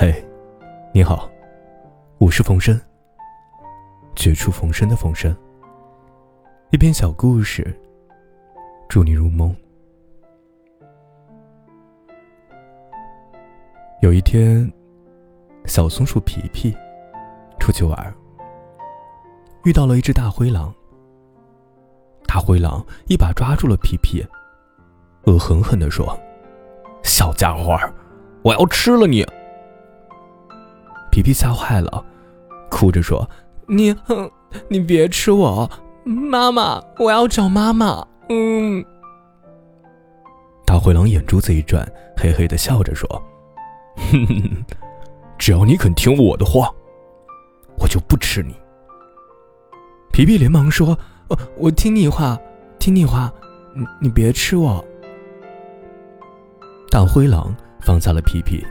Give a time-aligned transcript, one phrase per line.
[0.00, 0.14] 嘿，
[0.94, 1.28] 你好，
[2.18, 2.80] 我是冯生。
[4.14, 5.36] 绝处逢生的冯生。
[6.70, 7.76] 一篇小故事，
[8.88, 9.52] 祝你入梦。
[14.00, 14.72] 有一天，
[15.64, 16.72] 小松鼠皮皮
[17.58, 18.14] 出去玩，
[19.64, 20.72] 遇到了一只大灰狼。
[22.24, 24.24] 大灰狼一把抓住了皮皮，
[25.24, 26.16] 恶狠狠地说
[27.02, 27.76] ：“小家伙，
[28.44, 29.26] 我要吃了你！”
[31.18, 32.04] 皮皮吓坏了，
[32.70, 33.28] 哭着说
[33.66, 33.92] ：“你，
[34.68, 35.68] 你别吃我，
[36.04, 38.84] 妈妈，我要找妈妈。”嗯。
[40.64, 41.84] 大灰狼眼珠子一转，
[42.16, 43.08] 嘿嘿的笑着说
[44.12, 44.64] ：“哼哼，
[45.36, 46.72] 只要你肯听我的话，
[47.80, 48.54] 我就不吃你。”
[50.14, 50.96] 皮皮连忙说
[51.26, 52.38] ：“我我听你话，
[52.78, 53.28] 听你话，
[54.00, 54.84] 你别吃我。”
[56.92, 58.64] 大灰狼放下了皮皮，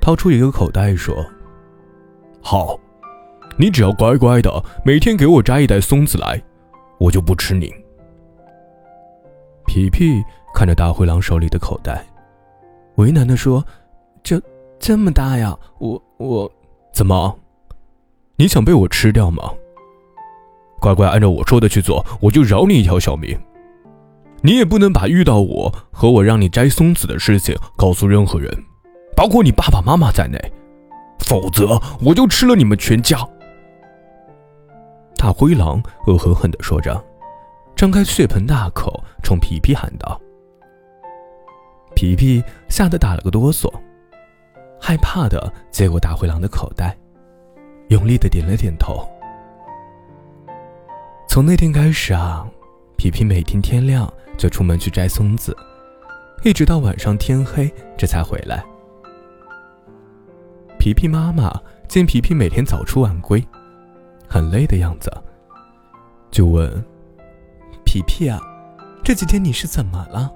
[0.00, 1.14] 掏出一个口袋说。
[2.46, 2.78] 好，
[3.56, 6.38] 你只要乖乖的每天给我摘一袋松子来，
[6.98, 7.72] 我就不吃你。
[9.66, 10.22] 皮皮
[10.54, 12.04] 看着大灰狼手里的口袋，
[12.96, 13.64] 为难的说
[14.22, 14.38] ：“这
[14.78, 16.52] 这么大呀，我我
[16.92, 17.34] 怎么？
[18.36, 19.50] 你想被我吃掉吗？
[20.82, 23.34] 乖乖按照我说的去做，我就饶你一条小命。
[24.42, 28.54] 你也不能把遇到我和我让你摘松子的事情告诉任何人，
[29.16, 30.38] 包括你爸爸妈妈在内。”
[31.26, 33.18] 否则，我就吃了你们全家！
[35.16, 37.02] 大灰狼恶狠狠地说着，
[37.74, 40.20] 张开血盆大口冲皮皮喊道
[41.96, 43.72] ：“皮皮吓得打了个哆嗦，
[44.78, 46.94] 害怕的接过大灰狼的口袋，
[47.88, 49.08] 用力的点了点头。
[51.26, 52.46] 从那天开始啊，
[52.98, 55.56] 皮皮每天天亮就出门去摘松子，
[56.44, 58.62] 一直到晚上天黑，这才回来。”
[60.84, 61.50] 皮皮妈妈
[61.88, 63.42] 见皮皮每天早出晚归，
[64.28, 65.10] 很累的样子，
[66.30, 66.70] 就问
[67.86, 68.38] ：“皮皮啊，
[69.02, 70.30] 这几天你是怎么了？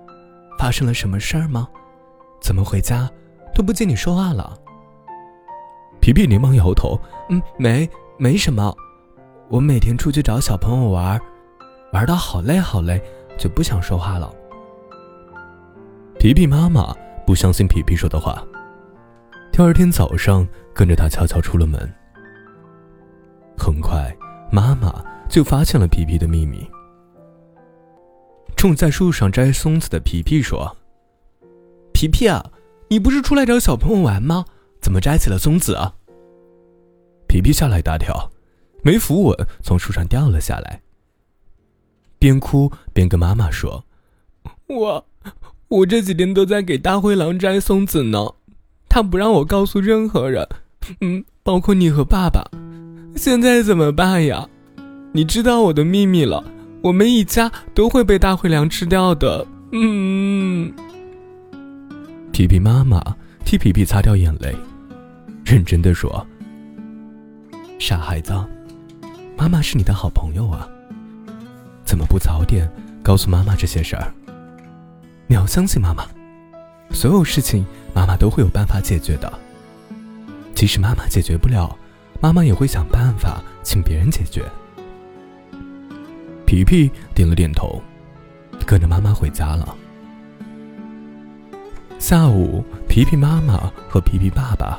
[0.59, 1.69] 发生了什么事儿吗？
[2.41, 3.11] 怎么回家
[3.55, 4.59] 都不见你说话了？”
[6.01, 7.87] 皮皮连忙摇头：“嗯，没，
[8.17, 8.75] 没什么。
[9.51, 11.21] 我每天出去找小朋友玩，
[11.93, 12.99] 玩到好累好累，
[13.37, 14.33] 就不想说话了。”
[16.19, 16.97] 皮皮妈妈
[17.27, 18.43] 不相信皮皮说的话。
[19.53, 21.81] 第二天早上，跟着他悄悄出了门。
[23.57, 24.17] 很快，
[24.53, 26.65] 妈妈就发现了皮皮的秘密。
[28.55, 30.77] 正在树上摘松子的皮皮说
[31.93, 32.53] ：“皮皮啊，
[32.89, 34.45] 你不是出来找小朋友玩吗？
[34.81, 35.95] 怎么摘起了松子啊？”
[37.27, 38.31] 皮皮吓了一大跳，
[38.83, 40.83] 没扶稳，从树上掉了下来，
[42.19, 43.85] 边哭边跟妈妈说
[44.69, 45.07] ：“我，
[45.67, 48.35] 我这几天都在给大灰狼摘松子呢。”
[48.89, 50.47] 他不让我告诉任何人，
[51.01, 52.43] 嗯，包括你和爸爸。
[53.17, 54.49] 现在怎么办呀？
[55.13, 56.43] 你知道我的秘密了，
[56.83, 59.47] 我们一家都会被大灰狼吃掉的。
[59.73, 60.73] 嗯。
[62.33, 63.03] 皮皮妈妈
[63.45, 64.55] 替皮皮擦掉眼泪，
[65.45, 66.25] 认真的说
[67.81, 68.33] ：“傻孩子，
[69.37, 70.69] 妈妈是你的好朋友啊，
[71.85, 72.71] 怎么不早点
[73.03, 74.13] 告诉妈妈这些事儿？
[75.27, 76.05] 你要相信妈妈，
[76.93, 79.33] 所有事情。”妈妈都会有办法解决的。
[80.55, 81.77] 即使妈妈解决不了，
[82.21, 84.45] 妈妈也会想办法请别人解决。
[86.47, 87.83] 皮皮点了点头，
[88.65, 89.75] 跟着妈妈回家了。
[91.99, 94.79] 下午，皮皮妈妈和皮皮爸爸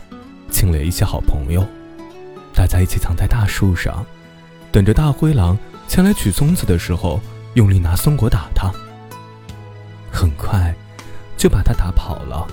[0.49, 1.65] 请了一些好朋友，
[2.53, 4.05] 大家一起藏在大树上，
[4.71, 5.57] 等着大灰狼
[5.89, 7.19] 前来取松子的时候，
[7.55, 8.71] 用力拿松果打它。
[10.09, 10.73] 很快，
[11.39, 12.45] 就把他打跑了。